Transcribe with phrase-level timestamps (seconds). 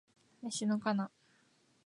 [0.49, 1.11] 西野カナ